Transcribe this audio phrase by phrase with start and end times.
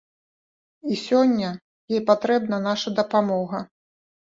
[0.91, 1.51] І сёння
[1.95, 3.65] ёй патрэбна наша дапамога.